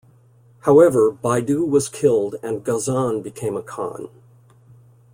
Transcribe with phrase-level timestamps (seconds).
[0.61, 4.09] However, Baidu was killed and Ghazan became a khan.